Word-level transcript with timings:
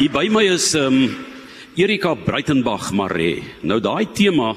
Hier 0.00 0.08
by 0.08 0.30
my 0.32 0.40
is 0.48 0.70
ehm 0.72 0.94
um, 0.96 1.16
Erika 1.76 2.14
Breitenbach 2.16 2.86
Maree. 2.96 3.42
Nou 3.60 3.76
daai 3.84 4.06
tema 4.16 4.54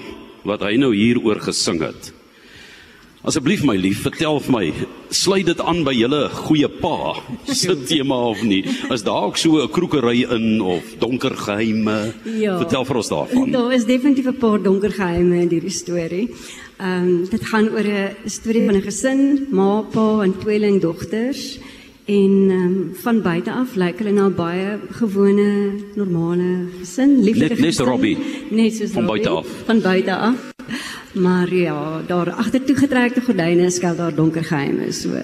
wat 0.47 0.61
hy 0.63 0.77
nou 0.79 0.93
hier 0.95 1.19
oor 1.19 1.41
gesing 1.43 1.81
het. 1.83 2.13
Asseblief 3.27 3.65
my 3.67 3.75
lief, 3.75 4.05
vertel 4.05 4.39
vir 4.45 4.55
my, 4.55 4.61
sluit 5.11 5.49
dit 5.51 5.59
aan 5.59 5.81
by 5.83 5.91
julle 5.97 6.21
goeie 6.45 6.69
pa 6.79 7.19
se 7.59 7.75
tema 7.89 8.21
of 8.29 8.39
nie? 8.47 8.61
Is 8.95 9.03
daar 9.03 9.27
ook 9.27 9.41
so 9.43 9.59
'n 9.59 9.67
kroekery 9.67 10.23
in 10.23 10.61
of 10.61 10.95
donker 11.03 11.35
geheime? 11.35 12.15
Ja. 12.23 12.55
Vertel 12.63 12.85
vir 12.85 13.01
ons 13.03 13.11
daarvan. 13.11 13.51
Daar 13.51 13.73
is 13.73 13.83
definitief 13.83 14.31
'n 14.31 14.39
paar 14.39 14.63
donker 14.63 14.95
geheime 14.95 15.43
in 15.43 15.49
hierdie 15.49 15.75
storie. 15.75 16.31
Ehm 16.79 17.03
um, 17.03 17.27
dit 17.27 17.43
gaan 17.51 17.67
oor 17.67 17.83
'n 17.83 18.15
storie 18.29 18.63
van 18.65 18.79
'n 18.79 18.87
gesin, 18.87 19.47
ma, 19.51 19.83
pa 19.91 20.23
en 20.23 20.39
tweeling 20.39 20.79
dogters. 20.79 21.59
En 22.05 22.49
um, 22.51 22.91
van 23.03 23.21
buite 23.21 23.51
af 23.51 23.75
lyk 23.75 23.97
hulle 23.99 24.11
na 24.11 24.27
'n 24.27 24.35
baie 24.35 24.79
gewone, 24.91 25.71
normale 25.95 26.67
gesin, 26.79 27.21
lieflike 27.23 27.53
Net- 27.55 27.59
net 27.59 27.75
gesin. 27.75 27.85
Robbie. 27.85 28.17
Net 28.51 28.73
soos 28.73 28.91
Van 28.91 29.05
buite 29.05 29.29
Robbie, 29.29 29.49
af. 29.51 29.65
Van 29.65 29.81
buite 29.81 30.15
af. 30.15 30.52
Maar 31.13 31.53
ja, 31.53 32.01
daar 32.07 32.31
agter 32.31 32.63
toegetrekte 32.63 33.21
gordyne 33.21 33.69
skuil 33.69 33.95
daar 33.95 34.15
donker 34.15 34.43
geheime 34.43 34.91
so. 34.91 35.19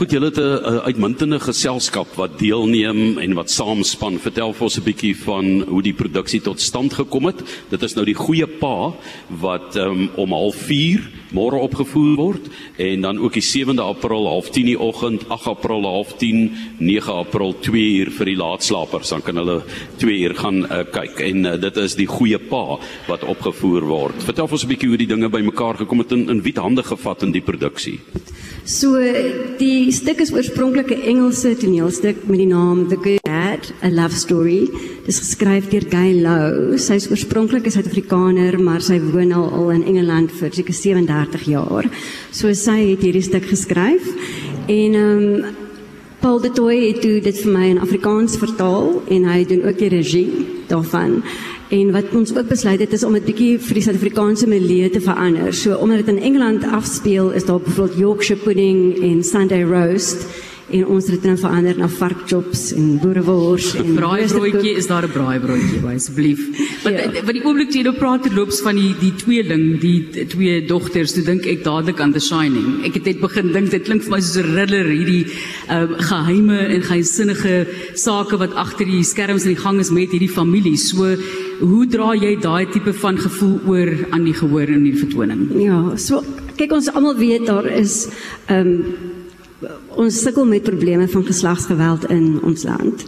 Goed, 0.00 0.10
julle 0.10 0.26
het 0.26 0.38
'n 0.38 0.80
uitmuntende 0.88 1.40
geselskap 1.40 2.14
wat 2.14 2.38
deelneem 2.38 3.18
en 3.18 3.32
wat 3.34 3.50
saamspan. 3.50 4.18
Vertel 4.18 4.52
vir 4.52 4.62
ons 4.62 4.76
'n 4.78 4.82
bietjie 4.82 5.16
van 5.16 5.60
hoe 5.68 5.82
die 5.82 5.92
produksie 5.92 6.40
tot 6.40 6.60
stand 6.60 6.92
gekom 6.92 7.24
het. 7.24 7.42
Dit 7.68 7.82
is 7.82 7.94
nou 7.94 8.04
die 8.04 8.14
goeie 8.14 8.46
pa 8.46 8.92
wat 9.28 9.76
um, 9.76 10.10
om 10.16 10.32
04:30 10.32 11.00
môre 11.30 11.56
opgevoer 11.56 12.16
word 12.16 12.48
en 12.76 13.00
dan 13.00 13.18
ook 13.18 13.32
die 13.32 13.42
7de 13.42 13.82
April 13.82 14.42
10:30 14.42 14.64
die 14.64 14.78
oggend, 14.78 15.28
8 15.28 15.46
April 15.46 15.82
10:30, 16.18 16.50
9 16.78 17.14
April 17.14 17.54
2uur 17.60 18.10
vir 18.10 18.26
die 18.26 18.36
laatslapers. 18.36 19.08
Dan 19.08 19.22
kan 19.22 19.36
hulle 19.36 19.62
2 19.96 20.18
uur 20.18 20.34
gaan 20.34 20.64
uh, 20.64 20.84
kyk 20.90 21.20
en 21.20 21.44
uh, 21.44 21.60
dit 21.60 21.76
is 21.76 21.94
die 21.94 22.06
goeie 22.06 22.38
pa 22.38 22.78
wat 23.06 23.24
opgevoer 23.24 23.86
word. 23.86 24.22
Vertel 24.22 24.46
vir 24.46 24.52
ons 24.52 24.64
'n 24.64 24.68
bietjie 24.68 24.88
hoe 24.88 24.98
die 24.98 25.06
dinge 25.06 25.29
bymekaar 25.30 25.80
gekom 25.80 25.98
het 25.98 26.12
en 26.12 26.28
in 26.28 26.42
wie 26.42 26.54
hande 26.56 26.82
gevat 26.82 27.22
in 27.22 27.32
die 27.32 27.44
produksie. 27.44 28.00
So 28.64 29.00
die 29.58 29.90
stuk 29.92 30.20
is 30.20 30.32
oorspronklik 30.32 30.90
'n 30.90 31.02
Engelse 31.02 31.56
toneelstuk 31.56 32.26
met 32.26 32.38
die 32.38 32.46
naam 32.46 32.88
The 32.88 32.96
Good 32.96 33.22
Dad, 33.24 33.72
a 33.82 33.88
Love 33.88 34.14
Story. 34.14 34.68
Dit 35.04 35.08
is 35.08 35.18
geskryf 35.18 35.70
deur 35.70 35.86
Guy 35.90 36.20
Lou. 36.22 36.78
Sy 36.78 36.94
is 36.94 37.10
oorspronklik 37.10 37.66
'n 37.66 37.70
Suid-Afrikaner, 37.70 38.60
maar 38.60 38.80
sy 38.80 39.00
woon 39.00 39.28
nou 39.28 39.50
al 39.50 39.70
in 39.70 39.84
Engeland 39.84 40.30
vir 40.32 40.52
seker 40.52 40.74
37 40.74 41.44
jaar. 41.44 41.88
So 42.30 42.52
sy 42.52 42.90
het 42.90 43.02
hierdie 43.02 43.22
stuk 43.22 43.44
geskryf 43.44 44.06
en 44.68 44.94
ehm 44.94 45.34
um, 45.34 45.44
Paul 46.20 46.40
de 46.40 46.50
Toey 46.52 46.88
het 46.92 47.00
toe 47.00 47.20
dit 47.20 47.38
vir 47.42 47.52
my 47.52 47.66
in 47.70 47.78
Afrikaans 47.80 48.36
vertaal 48.36 49.02
en 49.08 49.24
hy 49.24 49.44
doen 49.48 49.62
ook 49.64 49.78
die 49.78 49.88
regie 49.88 50.46
daarvan. 50.68 51.22
En 51.70 51.92
wat 51.94 52.10
ons 52.18 52.32
ook 52.34 52.48
besluit 52.48 52.80
het 52.82 52.92
is 52.92 53.04
om 53.06 53.14
dit 53.14 53.24
bietjie 53.28 53.52
vir 53.62 53.76
die 53.78 53.82
Suid-Afrikaanse 53.84 54.48
milieu 54.50 54.88
te 54.90 55.00
verander. 55.00 55.52
So 55.54 55.76
omdat 55.78 56.02
dit 56.02 56.08
in 56.16 56.22
Engeland 56.22 56.64
afspeel, 56.66 57.30
is 57.30 57.46
daar 57.46 57.60
byvoorbeeld 57.62 57.98
Yorkshire 57.98 58.42
pudding 58.42 58.98
en 59.02 59.22
Sunday 59.24 59.62
roast 59.62 60.26
en 60.70 60.86
ons 60.86 61.06
het 61.06 61.16
dit 61.16 61.28
nou 61.28 61.36
verander 61.40 61.78
na 61.78 61.88
varkchops 61.88 62.72
en 62.76 62.98
boerewors 63.02 63.72
en 63.80 63.94
Braaibroodjie 63.96 64.74
is 64.78 64.86
daar 64.86 65.06
'n 65.06 65.12
braaibroodjie 65.12 65.80
by 65.82 65.94
asseblief. 65.94 66.40
Want 66.84 66.96
Ja. 66.96 67.12
ja. 67.12 67.24
wat 67.24 67.34
die 67.34 67.44
oomblik 67.44 67.72
jy 67.74 67.82
nou 67.82 67.94
praat 67.94 68.22
terloops 68.22 68.60
van 68.60 68.76
die 68.76 68.94
die 69.00 69.12
tweeling, 69.14 69.80
die 69.80 70.26
twee 70.26 70.66
dogters, 70.66 71.12
toe 71.12 71.24
dink 71.24 71.46
ek 71.46 71.64
dadelik 71.64 72.00
aan 72.00 72.12
The 72.12 72.20
Shining. 72.20 72.84
Ek 72.84 72.94
het 72.94 73.04
net 73.04 73.20
begin 73.20 73.52
dink 73.52 73.70
dit 73.70 73.82
klink 73.82 74.02
vir 74.02 74.10
my 74.10 74.20
soos 74.20 74.36
'n 74.36 74.48
thriller 74.50 74.86
hierdie 74.86 75.26
uh, 75.70 75.86
geheime 75.98 76.58
en 76.58 76.82
geheimsinnige 76.82 77.66
sake 77.94 78.36
wat 78.38 78.54
agter 78.54 78.86
die 78.86 79.02
skerms 79.02 79.44
in 79.44 79.54
die 79.54 79.62
gang 79.62 79.80
is 79.80 79.90
met 79.90 80.10
hierdie 80.10 80.28
familie. 80.28 80.76
So 80.76 81.16
hoe 81.60 81.86
dra 81.86 82.14
jy 82.14 82.36
daai 82.40 82.66
tipe 82.72 82.92
van 82.92 83.18
gevoel 83.18 83.60
oor 83.66 83.90
aan 84.10 84.24
die 84.24 84.34
gehoor 84.34 84.68
in 84.68 84.84
die 84.84 84.96
vertoning? 84.96 85.48
Ja, 85.60 85.96
so 85.96 86.22
kyk 86.56 86.72
ons 86.76 86.90
almal 86.92 87.16
weet 87.16 87.46
daar 87.46 87.66
is 87.66 88.08
ehm 88.46 88.66
um, 88.66 89.16
ons 90.00 90.20
sukkel 90.22 90.46
met 90.48 90.62
probleme 90.62 91.08
van 91.08 91.24
geslagsgeweld 91.24 92.08
in 92.10 92.38
ons 92.46 92.64
land. 92.64 93.04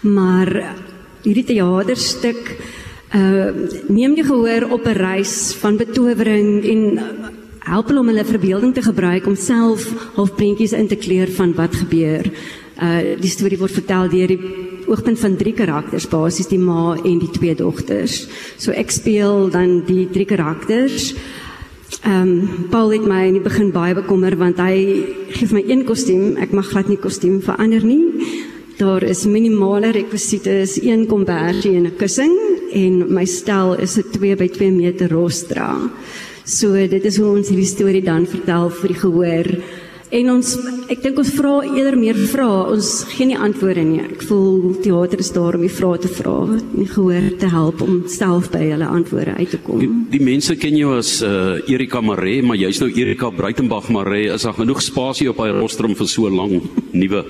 Maar 0.00 0.52
hierdie 1.22 1.48
teaterstuk 1.54 2.54
uh 3.10 3.50
neem 3.90 4.14
die 4.14 4.24
gehoor 4.24 4.70
op 4.70 4.86
'n 4.86 4.96
reis 4.96 5.54
van 5.58 5.76
betowering 5.76 6.64
en 6.64 6.82
uh, 6.94 7.02
help 7.58 7.88
hulle 7.88 8.00
om 8.00 8.06
hulle 8.06 8.24
verbeelding 8.24 8.74
te 8.74 8.82
gebruik 8.82 9.26
om 9.26 9.36
self 9.36 9.90
half 10.14 10.34
prentjies 10.34 10.72
in 10.72 10.86
te 10.86 10.96
kleur 10.96 11.28
van 11.28 11.54
wat 11.54 11.74
gebeur. 11.74 12.30
Uh 12.82 13.18
die 13.20 13.30
storie 13.30 13.58
word 13.58 13.72
vertel 13.72 14.08
deur 14.08 14.26
die 14.26 14.40
oogpunt 14.86 15.18
van 15.18 15.36
drie 15.36 15.52
karakters, 15.52 16.08
basies 16.08 16.48
die 16.48 16.58
ma 16.58 16.96
en 17.04 17.18
die 17.18 17.30
twee 17.30 17.54
dogters. 17.54 18.28
So 18.56 18.72
ek 18.72 18.90
speel 18.90 19.50
dan 19.50 19.82
die 19.86 20.08
drie 20.10 20.26
karakters. 20.26 21.14
Ehm 21.98 22.22
um, 22.22 22.68
Paul 22.70 22.92
het 22.92 23.06
my 23.06 23.24
in 23.26 23.34
die 23.34 23.42
begin 23.42 23.72
baie 23.74 23.94
bekommer 23.94 24.36
want 24.38 24.60
hy 24.62 24.76
gee 25.34 25.48
vir 25.50 25.56
my 25.58 25.62
een 25.66 25.82
kostuum, 25.88 26.36
ek 26.38 26.54
mag 26.54 26.68
glad 26.70 26.88
nie 26.88 27.00
kostuum 27.02 27.40
verander 27.42 27.82
nie. 27.82 28.04
Daar 28.78 29.02
is 29.02 29.26
minimale 29.26 29.90
rekwisiete, 29.92 30.62
is 30.62 30.78
een 30.80 31.06
kombersie 31.10 31.74
en 31.76 31.90
'n 31.90 31.96
kussing 31.98 32.36
en 32.72 33.12
my 33.12 33.24
stel 33.26 33.74
is 33.74 33.98
'n 33.98 34.06
2 34.12 34.36
by 34.36 34.48
2 34.48 34.70
meter 34.70 35.10
rosdra. 35.10 35.90
So 36.44 36.72
dit 36.72 37.04
is 37.04 37.16
hoe 37.18 37.36
ons 37.36 37.48
hierdie 37.48 37.66
storie 37.66 38.02
dan 38.02 38.26
vertel 38.26 38.70
vir 38.70 38.88
die 38.88 39.00
gehoor. 39.00 39.46
En 40.10 40.30
ons 40.32 40.48
ek 40.90 41.04
dink 41.04 41.20
ons 41.22 41.28
vra 41.36 41.52
eerder 41.68 41.94
meer 41.98 42.16
vrae. 42.32 42.62
Ons 42.74 42.88
gee 43.12 43.28
nie 43.30 43.38
antwoorde 43.38 43.84
nie. 43.86 44.00
Ek 44.02 44.24
voel 44.26 44.74
teater 44.82 45.22
is 45.22 45.30
daar 45.34 45.58
om 45.58 45.62
die 45.62 45.70
vrae 45.70 46.00
te 46.02 46.10
vra, 46.10 46.34
nie 46.74 46.88
gehoor 46.90 47.28
te 47.38 47.50
help 47.52 47.84
om 47.86 48.00
self 48.10 48.50
by 48.50 48.64
hulle 48.72 48.88
antwoorde 48.90 49.36
uit 49.38 49.54
te 49.54 49.60
kom. 49.62 49.78
Die, 49.82 49.90
die 50.16 50.22
mense 50.26 50.56
ken 50.58 50.78
jou 50.78 50.96
as 50.98 51.20
uh, 51.22 51.60
Erika 51.70 52.02
Maree, 52.02 52.42
maar 52.42 52.58
jy's 52.58 52.82
nou 52.82 52.90
Erika 52.90 53.30
Breitenbach 53.34 53.90
Maree. 53.94 54.32
Is 54.34 54.48
daar 54.48 54.58
genoeg 54.58 54.82
spasie 54.82 55.30
op 55.30 55.44
hy 55.44 55.52
rostrum 55.60 55.94
vir 55.98 56.10
so 56.10 56.30
lank 56.32 56.66
nuwe 56.90 57.24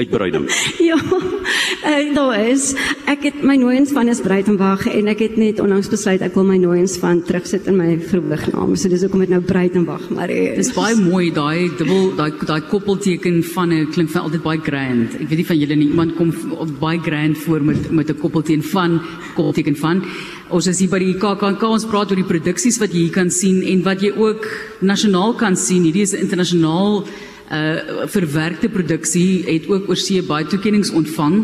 uitbreiding? 0.00 0.48
Ja, 0.90 0.96
uh, 0.96 2.14
daar 2.14 2.38
is. 2.40 2.72
Ek 3.10 3.22
het 3.28 3.42
my 3.46 3.54
nooiens 3.60 3.92
van 3.94 4.08
is 4.10 4.22
Breitenberg 4.24 4.86
en 4.90 5.10
ek 5.12 5.20
het 5.22 5.36
net 5.38 5.60
onlangs 5.62 5.90
besluit 5.92 6.22
ek 6.24 6.34
wil 6.38 6.46
my 6.48 6.56
nooiens 6.60 6.96
van 7.02 7.20
terugsit 7.26 7.68
in 7.70 7.76
my 7.78 7.92
verhoognaam. 8.00 8.74
So 8.80 8.90
dis 8.90 9.04
hoekom 9.04 9.24
dit 9.26 9.32
nou 9.32 9.42
Breitenberg 9.44 10.08
maar 10.14 10.32
is. 10.32 10.56
Dis 10.56 10.72
baie 10.76 10.96
mooi 10.98 11.30
daai 11.36 11.70
dubbel 11.78 12.10
daai 12.18 12.30
daai 12.48 12.60
koppelteken 12.70 13.42
van 13.52 13.74
'n 13.76 13.90
klink 13.94 14.10
vir 14.10 14.22
altyd 14.22 14.42
baie 14.42 14.60
grand. 14.60 15.14
Ek 15.20 15.28
weet 15.28 15.40
nie 15.42 15.50
van 15.52 15.60
julle 15.62 15.76
nie, 15.76 15.88
iemand 15.90 16.16
kom 16.16 16.32
baie 16.80 16.98
grand 16.98 17.38
voor 17.38 17.62
met 17.62 17.90
met 17.90 18.10
'n 18.10 18.18
koppelteken 18.18 18.62
van 18.62 19.00
koppelteken 19.34 19.76
van. 19.76 20.04
Ons 20.48 20.66
is 20.66 20.78
hier 20.78 20.90
by 20.90 20.98
die 20.98 21.14
KAKNK 21.14 21.62
ons 21.62 21.86
praat 21.86 22.10
oor 22.10 22.16
die 22.16 22.26
produksies 22.26 22.78
wat 22.80 22.92
jy 22.92 23.06
hier 23.06 23.14
kan 23.14 23.30
sien 23.30 23.62
en 23.62 23.82
wat 23.82 24.00
jy 24.02 24.10
ook 24.16 24.46
nasionaal 24.80 25.34
kan 25.34 25.56
sien. 25.56 25.84
Hierdie 25.86 26.02
is 26.02 26.12
internasionaal 26.12 27.04
uh 27.50 28.06
verwerkte 28.06 28.68
produksie 28.70 29.42
het 29.46 29.66
ook 29.66 29.88
oorsee 29.90 30.22
baie 30.22 30.46
toekenninge 30.46 30.92
ontvang 30.94 31.40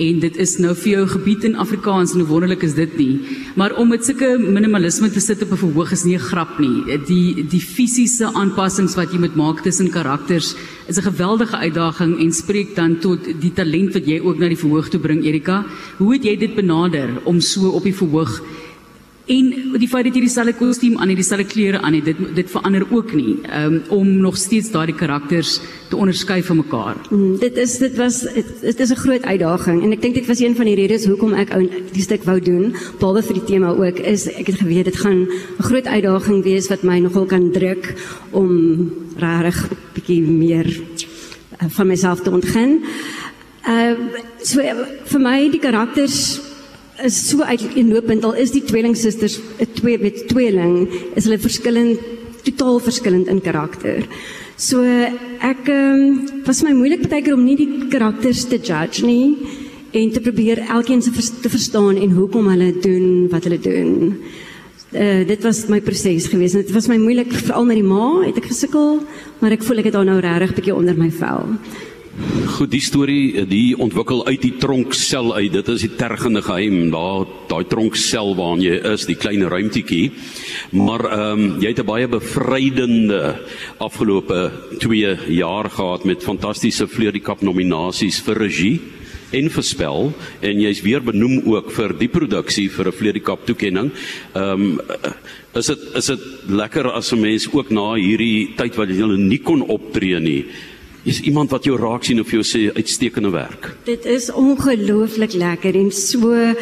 en 0.00 0.20
dit 0.22 0.36
is 0.40 0.54
nou 0.62 0.72
vir 0.72 0.90
jou 0.94 1.02
gebied 1.10 1.44
in 1.44 1.58
Afrikaans 1.60 2.14
en 2.14 2.22
hoe 2.22 2.28
wonderlik 2.30 2.62
is 2.64 2.74
dit 2.78 2.94
nie. 2.96 3.20
Maar 3.60 3.74
om 3.76 3.90
met 3.92 4.06
sulke 4.06 4.30
minimalisme 4.40 5.10
te 5.12 5.20
sit 5.20 5.42
op 5.42 5.52
'n 5.52 5.60
verhoog 5.60 5.92
is 5.92 6.04
nie 6.04 6.16
'n 6.16 6.28
grap 6.30 6.58
nie. 6.58 6.98
Die 7.06 7.44
die 7.44 7.60
fisiese 7.60 8.32
aanpassings 8.32 8.96
wat 8.96 9.12
jy 9.12 9.18
moet 9.18 9.36
maak 9.36 9.60
tussen 9.60 9.90
karakters 9.90 10.54
is 10.88 10.96
'n 10.96 11.02
geweldige 11.02 11.56
uitdaging 11.56 12.18
en 12.20 12.32
spreek 12.32 12.74
dan 12.74 12.98
tot 12.98 13.20
die 13.24 13.52
talent 13.52 13.92
wat 13.92 14.06
jy 14.06 14.20
ook 14.20 14.38
na 14.38 14.48
die 14.48 14.56
verhoog 14.64 14.88
toe 14.88 15.00
bring 15.00 15.24
Erika. 15.24 15.64
Hoe 15.98 16.12
het 16.14 16.24
jy 16.24 16.36
dit 16.36 16.54
benader 16.54 17.08
om 17.24 17.40
so 17.40 17.68
op 17.68 17.82
die 17.82 17.94
verhoog 17.94 18.40
En 19.30 19.50
die 19.78 19.88
feit 19.88 20.08
dat 20.08 20.16
jy 20.16 20.24
dieselfde 20.24 20.56
kostuum 20.58 20.96
aan 20.98 21.12
het, 21.12 21.18
dieselfde 21.20 21.46
klere 21.46 21.78
aan 21.86 21.94
het, 21.94 22.08
dit 22.08 22.18
dit 22.34 22.48
verander 22.50 22.82
ook 22.90 23.12
nie 23.14 23.36
um, 23.54 23.76
om 23.88 24.08
nog 24.24 24.36
steeds 24.36 24.70
daardie 24.74 24.94
karakters 24.96 25.60
te 25.88 25.96
onderskei 25.96 26.42
van 26.42 26.56
mekaar. 26.56 26.96
Mm, 27.10 27.38
dit 27.38 27.56
is 27.56 27.76
dit 27.78 27.94
was 27.98 28.20
dit, 28.34 28.50
dit 28.60 28.80
is 28.80 28.90
'n 28.90 29.02
groot 29.04 29.22
uitdaging 29.22 29.82
en 29.84 29.92
ek 29.92 30.02
dink 30.02 30.14
dit 30.14 30.26
was 30.26 30.40
een 30.40 30.56
van 30.56 30.66
die 30.66 30.74
redes 30.74 31.06
hoekom 31.06 31.34
ek 31.34 31.54
ou 31.54 31.62
die 31.92 32.02
stuk 32.02 32.24
wou 32.24 32.40
doen, 32.40 32.74
behalwe 32.98 33.22
vir 33.22 33.34
die 33.34 33.44
tema 33.44 33.70
ook, 33.70 33.98
is 33.98 34.26
ek 34.26 34.46
het 34.46 34.58
geweet 34.58 34.84
dit 34.84 34.96
gaan 34.96 35.28
'n 35.58 35.62
groot 35.62 35.86
uitdaging 35.86 36.42
wees 36.42 36.68
wat 36.68 36.82
my 36.82 36.98
nogal 36.98 37.26
kan 37.26 37.52
druk 37.52 37.94
om 38.30 38.90
regtig 39.16 39.68
bietjie 39.94 40.22
meer 40.22 40.66
uh, 40.66 41.68
van 41.68 41.86
myself 41.86 42.20
te 42.20 42.30
ontgin. 42.30 42.82
Uh 43.68 43.94
so 44.42 44.60
uh, 44.60 44.74
vir 45.04 45.20
my 45.20 45.50
die 45.50 45.60
karakters 45.60 46.49
is 47.04 47.16
so 47.28 47.42
uiteenlopend 47.42 48.24
al 48.24 48.34
is 48.34 48.52
die 48.54 48.64
tweelingsusters 48.64 49.38
'n 49.58 49.68
twee 49.74 49.98
met 49.98 50.28
tweeling 50.28 50.88
is 51.16 51.24
hulle 51.24 51.38
verskillend 51.38 51.98
totaal 52.44 52.78
verskillend 52.80 53.28
in 53.28 53.40
karakter. 53.40 54.06
So 54.56 54.82
ek 55.40 55.68
um, 55.68 56.44
was 56.44 56.62
my 56.62 56.72
moeilik 56.72 57.08
baie 57.08 57.22
keer 57.22 57.34
om 57.34 57.44
nie 57.44 57.56
die 57.56 57.88
karakters 57.88 58.44
te 58.48 58.58
judge 58.58 59.04
nie 59.06 59.36
en 59.92 60.10
te 60.12 60.20
probeer 60.20 60.60
elkeen 60.68 61.02
se 61.02 61.10
te 61.10 61.48
verstaan 61.48 61.96
en 61.96 62.10
hoekom 62.10 62.48
hulle 62.48 62.72
doen 62.80 63.28
wat 63.32 63.44
hulle 63.44 63.58
doen. 63.58 64.18
Uh, 64.90 65.22
dit 65.26 65.42
was 65.42 65.68
my 65.68 65.80
proses 65.80 66.26
geweest. 66.26 66.54
Dit 66.54 66.72
was 66.74 66.88
my 66.88 66.98
moeilik 66.98 67.32
veral 67.32 67.64
met 67.64 67.78
die 67.78 67.86
ma, 67.86 68.22
het 68.26 68.36
ek 68.36 68.50
gesukkel, 68.50 69.00
maar 69.38 69.54
ek 69.54 69.62
voel 69.62 69.82
ek 69.82 69.90
het 69.90 69.94
daar 69.94 70.08
nou 70.08 70.18
regtig 70.18 70.54
bietjie 70.56 70.74
onder 70.74 70.98
my 70.98 71.10
vel. 71.14 71.54
Goed, 72.20 72.68
die 72.68 72.82
storie 72.84 73.46
die 73.48 73.72
ontwikkel 73.80 74.20
uit 74.26 74.42
die 74.42 74.52
tronksel 74.60 75.30
uit. 75.38 75.54
Dit 75.54 75.68
is 75.72 75.86
die 75.86 75.94
tergende 75.96 76.42
geheim, 76.44 76.90
daar 76.92 77.24
daai 77.48 77.64
tronksel 77.70 78.34
waarin 78.36 78.60
jy 78.60 78.76
is, 78.92 79.06
die 79.08 79.16
klein 79.16 79.46
ruimtetjie. 79.48 80.10
Maar 80.76 81.06
ehm 81.08 81.40
um, 81.40 81.60
jy 81.62 81.72
het 81.72 81.80
'n 81.80 81.88
baie 81.88 82.08
bevrydende 82.08 83.40
afgelope 83.78 84.52
2 84.78 85.32
jaar 85.32 85.70
gehad 85.70 86.04
met 86.04 86.22
fantastiese 86.22 86.86
Vleurikap 86.86 87.40
nominasies 87.40 88.20
vir 88.20 88.36
regie 88.36 88.80
en 89.32 89.48
vir 89.48 89.62
spel 89.62 90.12
en 90.40 90.60
jy's 90.60 90.82
weer 90.82 91.00
benoem 91.00 91.40
ook 91.46 91.70
vir 91.70 91.94
die 91.98 92.08
produksie 92.08 92.68
vir 92.68 92.88
'n 92.88 92.92
Vleurikap 92.92 93.46
toekenning. 93.46 93.90
Ehm 94.34 94.60
um, 94.60 94.80
is 95.54 95.66
dit 95.66 95.78
is 95.94 96.06
dit 96.06 96.20
lekker 96.48 96.92
as 96.92 97.12
'n 97.12 97.20
mens 97.20 97.48
ook 97.52 97.70
na 97.70 97.94
hierdie 97.94 98.54
tyd 98.56 98.76
wat 98.76 98.88
jy 98.88 99.06
nie 99.16 99.40
kon 99.40 99.62
optree 99.62 100.20
nie 100.20 100.44
is 101.02 101.20
iemand 101.20 101.50
wat 101.50 101.64
jou 101.64 101.78
raak 101.80 102.04
sien 102.04 102.20
of 102.20 102.30
jou 102.30 102.42
sê 102.44 102.66
uitstekende 102.76 103.30
werk. 103.32 103.70
Dit 103.84 104.04
is 104.04 104.30
ongelooflik 104.32 105.32
lekker 105.32 105.74
en 105.74 105.90
so 105.92 106.32
ehm 106.32 106.54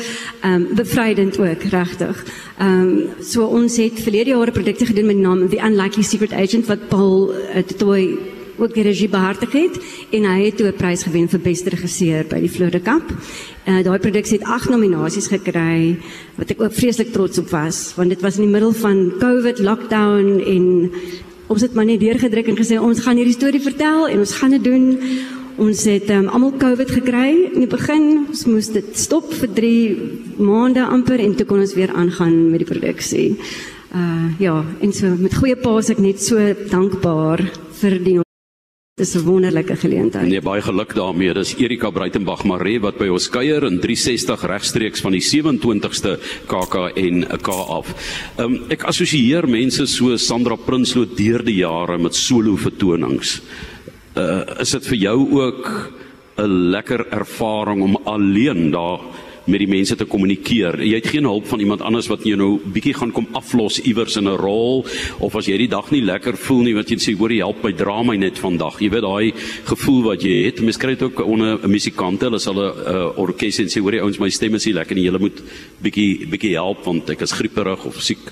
um, 0.52 0.68
bevrydend 0.74 1.38
ook, 1.38 1.62
regtig. 1.62 2.24
Ehm 2.58 2.80
um, 2.80 3.22
so 3.22 3.46
ons 3.46 3.76
het 3.76 4.00
verlede 4.00 4.30
jaar 4.30 4.48
'n 4.48 4.52
produkte 4.52 4.86
gedoen 4.86 5.06
met 5.06 5.16
naam 5.16 5.48
The 5.48 5.62
Unlikely 5.64 6.02
Secret 6.02 6.32
Agent 6.32 6.66
wat 6.66 6.88
Paul 6.88 7.32
uh, 7.34 7.62
Toy 7.76 8.18
ook 8.58 8.74
die 8.74 8.82
regie 8.82 9.08
behartig 9.08 9.52
het 9.52 9.78
en 10.10 10.24
hy 10.24 10.44
het 10.44 10.56
toe 10.56 10.66
'n 10.66 10.76
prys 10.76 11.02
gewen 11.02 11.28
vir 11.28 11.40
beste 11.40 11.70
regisseur 11.70 12.24
by 12.26 12.40
die 12.40 12.48
Florida 12.48 12.80
Cup. 12.80 13.06
Uh, 13.66 13.82
daai 13.84 13.98
produksie 13.98 14.38
het 14.38 14.46
8 14.46 14.68
nominasies 14.68 15.28
gekry 15.28 15.96
wat 16.36 16.50
ek 16.50 16.62
ook 16.62 16.72
vreeslik 16.72 17.12
trots 17.12 17.38
op 17.38 17.50
was 17.50 17.94
want 17.96 18.08
dit 18.08 18.20
was 18.20 18.36
in 18.36 18.42
die 18.42 18.52
middel 18.52 18.72
van 18.72 19.12
COVID 19.18 19.58
lockdown 19.58 20.40
en 20.40 20.90
ons 21.48 21.64
het 21.64 21.74
maar 21.74 21.88
net 21.88 22.00
deurgedruk 22.00 22.50
en 22.52 22.60
gesê 22.60 22.78
ons 22.80 23.00
gaan 23.04 23.18
hierdie 23.18 23.36
storie 23.36 23.62
vertel 23.64 24.06
en 24.08 24.22
ons 24.24 24.36
gaan 24.40 24.54
dit 24.56 24.64
doen. 24.64 24.86
Ons 25.58 25.82
het 25.90 26.06
um, 26.14 26.28
almal 26.30 26.54
COVID 26.60 26.92
gekry 27.00 27.32
in 27.48 27.64
die 27.64 27.70
begin. 27.70 28.28
Ons 28.30 28.44
moes 28.46 28.68
dit 28.70 28.92
stop 28.94 29.32
vir 29.40 29.50
3 29.56 29.72
maande 30.38 30.84
amper 30.86 31.18
en 31.24 31.34
toe 31.34 31.48
kon 31.48 31.64
ons 31.64 31.74
weer 31.74 31.90
aangaan 31.90 32.36
met 32.52 32.62
die 32.62 32.70
produksie. 32.70 33.28
Uh 33.90 34.28
ja, 34.38 34.60
en 34.84 34.92
so 34.92 35.10
met 35.16 35.34
goeie 35.34 35.56
paas 35.58 35.90
ek 35.90 35.98
net 36.04 36.22
so 36.22 36.36
dankbaar 36.70 37.42
vir 37.80 37.98
die 38.04 38.18
Dis 38.98 39.14
'n 39.14 39.22
wonderlike 39.22 39.76
geleentheid. 39.76 40.26
Nee, 40.26 40.40
baie 40.40 40.62
geluk 40.62 40.94
daarmee. 40.94 41.34
Dis 41.34 41.54
Erika 41.54 41.90
Breitenberg 41.90 42.42
Maree 42.44 42.80
wat 42.80 42.98
by 42.98 43.06
ons 43.06 43.28
kuier 43.30 43.62
in 43.62 43.78
360 43.78 44.42
regstreeks 44.42 45.00
van 45.00 45.12
die 45.12 45.22
27ste 45.22 46.18
KKN 46.46 47.38
K 47.40 47.48
af. 47.48 47.94
Um, 48.38 48.64
ek 48.68 48.82
assosieer 48.82 49.46
mense 49.46 49.86
so 49.86 50.16
Sandra 50.16 50.56
Prinsloo 50.56 51.06
deur 51.06 51.44
die 51.44 51.60
jare 51.60 51.98
met 51.98 52.14
solo 52.14 52.56
vertonings. 52.56 53.40
Uh, 54.16 54.42
is 54.60 54.70
dit 54.70 54.86
vir 54.86 54.98
jou 54.98 55.30
ook 55.42 55.92
'n 56.38 56.70
lekker 56.70 57.06
ervaring 57.10 57.82
om 57.82 57.96
alleen 58.04 58.70
daar 58.70 59.00
met 59.48 59.62
die 59.62 59.70
mense 59.70 59.96
te 59.96 60.06
kommunikeer. 60.08 60.80
Jy 60.84 60.94
het 61.00 61.10
geen 61.12 61.24
hulp 61.28 61.46
van 61.50 61.60
iemand 61.60 61.82
anders 61.82 62.08
wat 62.10 62.24
jy 62.26 62.36
nou 62.38 62.58
bietjie 62.74 62.94
gaan 62.94 63.12
kom 63.12 63.26
aflos 63.38 63.80
iewers 63.80 64.16
in 64.16 64.28
'n 64.28 64.36
rol 64.36 64.84
of 65.20 65.36
as 65.36 65.46
jy 65.46 65.56
die 65.56 65.68
dag 65.68 65.90
nie 65.90 66.02
lekker 66.02 66.36
voel 66.36 66.62
nie 66.62 66.74
wat 66.74 66.90
jy 66.90 66.96
sê 66.96 67.16
hoor 67.16 67.30
jy 67.30 67.38
help 67.38 67.62
my 67.64 67.72
dra 67.72 68.02
my 68.02 68.16
net 68.16 68.38
vandag. 68.38 68.80
Jy 68.80 68.90
weet 68.90 69.02
daai 69.02 69.32
gevoel 69.64 70.02
wat 70.02 70.22
jy 70.22 70.44
het. 70.44 70.60
Mens 70.60 70.76
kry 70.76 70.94
dit 70.94 71.02
ook 71.02 71.20
onder 71.26 71.58
'n 71.62 71.70
musikant. 71.70 72.20
Hulle 72.20 72.38
sal 72.38 72.54
'n 72.54 72.72
uh, 72.86 73.18
orkes 73.18 73.58
en 73.58 73.66
sê 73.66 73.80
hoor 73.80 73.94
jy 73.94 74.00
ouens 74.00 74.18
my 74.18 74.30
stem 74.30 74.54
is 74.54 74.66
nie 74.66 74.74
lekker 74.74 74.94
nie. 74.94 75.04
Julle 75.04 75.18
moet 75.18 75.42
bietjie 75.82 76.26
bietjie 76.28 76.54
help 76.54 76.84
want 76.84 77.10
ek 77.10 77.22
is 77.22 77.32
grieperig 77.32 77.84
of 77.84 78.00
siek. 78.02 78.24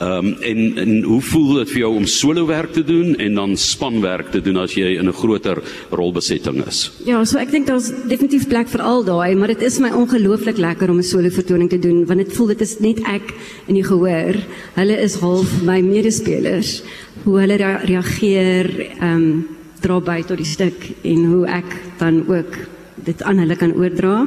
Ehm 0.00 0.26
um, 0.26 0.36
en 0.42 0.78
en 0.78 1.02
hoe 1.02 1.20
voel 1.20 1.54
dit 1.54 1.70
vir 1.70 1.78
jou 1.78 1.94
om 1.96 2.06
solo 2.06 2.46
werk 2.46 2.72
te 2.72 2.84
doen 2.84 3.14
en 3.16 3.34
dan 3.34 3.56
spanwerk 3.56 4.30
te 4.30 4.40
doen 4.40 4.56
as 4.56 4.74
jy 4.74 4.98
in 4.98 5.08
'n 5.08 5.12
groter 5.12 5.62
rolbesetting 5.90 6.66
is? 6.66 6.90
Ja, 7.04 7.24
so 7.24 7.38
ek 7.38 7.50
dink 7.50 7.66
daar's 7.66 7.90
definitief 8.08 8.48
plek 8.48 8.68
vir 8.68 8.82
al 8.82 9.04
daai, 9.04 9.34
maar 9.34 9.48
dit 9.48 9.62
is 9.62 9.78
my 9.78 9.90
ongelooflik 9.90 10.53
verskriklik 10.54 10.58
lekker 10.58 10.90
om 10.90 10.98
'n 10.98 11.02
solo 11.02 11.28
vertoning 11.30 11.70
te 11.70 11.78
doen 11.78 12.06
want 12.06 12.18
dit 12.18 12.32
voel 12.32 12.46
dit 12.46 12.60
is 12.60 12.78
net 12.78 12.98
ek 13.04 13.34
in 13.66 13.74
die 13.74 13.84
gehoor. 13.84 14.36
Hulle 14.74 15.00
is 15.02 15.14
half 15.14 15.62
my 15.62 15.80
medespelers. 15.80 16.82
Hoe 17.24 17.40
hulle 17.40 17.56
reageer, 17.56 18.90
ehm 19.00 19.16
um, 19.16 19.46
dra 19.80 20.00
by 20.00 20.22
tot 20.22 20.38
die 20.38 20.46
stuk 20.46 20.94
en 21.02 21.24
hoe 21.24 21.46
ek 21.46 21.64
dan 21.98 22.24
ook 22.28 22.73
dit 23.06 23.22
aan 23.22 23.38
hulle 23.42 23.56
kan 23.56 23.72
oordra. 23.76 24.24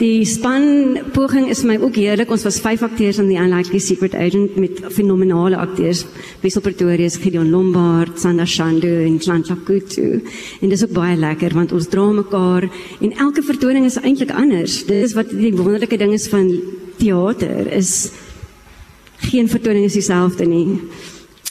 Die 0.00 0.24
span 0.28 0.98
poging 1.14 1.48
is 1.52 1.62
my 1.64 1.76
ook 1.80 1.96
heerlik. 2.00 2.30
Ons 2.34 2.44
was 2.46 2.60
5 2.62 2.82
akteurs 2.88 3.20
in 3.22 3.30
die 3.30 3.38
Unlikely 3.40 3.80
Secret 3.82 4.14
Agent 4.14 4.56
met 4.60 4.82
fenominale 4.94 5.58
akteurs. 5.60 6.04
Wessel 6.42 6.64
Pretorius, 6.64 7.18
Gideon 7.22 7.50
Lombard, 7.50 8.18
Sandra 8.20 8.46
Shandu 8.46 8.92
en 9.04 9.18
Klantla 9.18 9.56
Kutu. 9.64 10.22
En 10.60 10.72
dis 10.72 10.84
ook 10.84 10.94
baie 10.96 11.16
lekker 11.16 11.54
want 11.54 11.72
ons 11.72 11.88
dra 11.88 12.06
mekaar 12.12 12.68
en 13.00 13.16
elke 13.26 13.42
vertoning 13.42 13.88
is 13.88 14.00
eintlik 14.00 14.32
anders. 14.34 14.82
Dis 14.88 15.16
wat 15.16 15.32
die 15.32 15.54
wonderlike 15.54 15.98
ding 16.00 16.12
is 16.16 16.28
van 16.32 16.50
teater 16.98 17.72
is 17.72 18.12
geen 19.24 19.48
vertoning 19.48 19.86
is 19.88 19.96
dieselfde 19.96 20.46
nie 20.46 20.80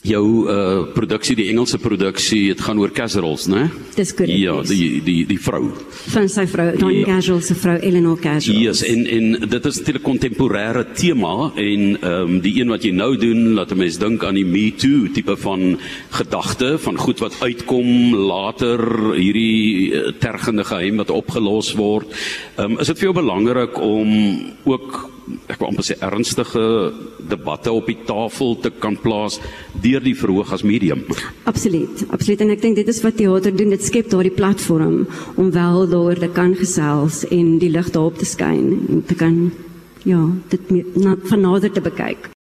jou 0.03 0.23
uh 0.51 0.83
produksie 0.93 1.35
die 1.39 1.47
Engelse 1.51 1.79
produksie 1.79 2.49
het 2.49 2.61
gaan 2.61 2.79
oor 2.81 2.91
Casserols 2.91 3.47
né? 3.47 3.69
Dis 3.95 4.11
korrek. 4.15 4.35
Ja, 4.35 4.57
die 4.67 4.99
die 5.03 5.23
die 5.29 5.39
vrou. 5.39 5.69
Van 6.11 6.27
sy 6.31 6.43
vrou, 6.49 6.73
Don 6.79 6.91
ja. 6.91 7.05
Casual 7.07 7.39
se 7.45 7.55
vrou 7.55 7.77
Eleanor 7.79 8.19
Casual. 8.19 8.57
Ja, 8.57 8.71
yes, 8.71 8.83
en 8.83 9.05
en 9.07 9.49
dit 9.49 9.65
is 9.65 9.79
'n 9.79 10.01
kontemporêre 10.01 10.83
tema 10.93 11.51
en 11.55 11.97
ehm 12.01 12.21
um, 12.21 12.41
die 12.41 12.59
een 12.59 12.69
wat 12.69 12.83
jy 12.83 12.91
nou 12.91 13.15
doen 13.17 13.53
laat 13.53 13.71
'n 13.71 13.77
mens 13.77 13.97
dink 13.97 14.23
aan 14.23 14.35
die 14.35 14.45
Me 14.45 14.73
Too 14.75 15.07
tipe 15.13 15.37
van 15.37 15.79
gedagte 16.09 16.77
van 16.77 16.97
goed 16.97 17.19
wat 17.19 17.39
uitkom 17.39 18.15
later 18.15 19.13
hierdie 19.15 19.91
uh, 19.91 20.11
tergende 20.19 20.63
geheim 20.63 20.97
wat 20.97 21.09
opgelos 21.09 21.73
word. 21.73 22.07
Ehm 22.57 22.71
um, 22.71 22.79
is 22.79 22.87
dit 22.87 22.97
vir 22.97 23.11
jou 23.11 23.15
belangrik 23.15 23.79
om 23.79 24.09
ook 24.63 25.13
ek 25.47 25.59
wil 25.59 25.69
amper 25.69 25.85
sê 25.87 25.97
ernstige 26.03 26.63
debatte 27.29 27.71
op 27.71 27.87
die 27.87 27.97
tafel 28.07 28.57
te 28.63 28.71
kan 28.83 28.97
plaas 28.99 29.39
deur 29.83 30.03
die 30.03 30.15
verhoog 30.17 30.51
as 30.55 30.65
medium. 30.67 31.05
Absoluut, 31.49 32.05
absoluut 32.11 32.43
en 32.43 32.53
ek 32.55 32.63
dink 32.65 32.79
dit 32.81 32.91
is 32.91 33.01
wat 33.05 33.17
teater 33.19 33.55
doen, 33.55 33.73
dit 33.75 33.83
skep 33.83 34.11
daardie 34.11 34.35
platform 34.35 35.03
om 35.39 35.53
wel 35.55 35.87
daar 35.91 36.19
te 36.19 36.31
kan 36.35 36.55
gesels 36.59 37.23
en 37.31 37.57
die 37.63 37.71
lig 37.71 37.93
daarop 37.95 38.19
te 38.19 38.27
skyn 38.27 38.67
en 38.89 39.03
te 39.07 39.17
kan 39.17 39.39
ja, 40.03 40.19
dit 40.51 40.71
van 41.29 41.45
nader 41.47 41.71
te 41.71 41.83
bekyk. 41.83 42.32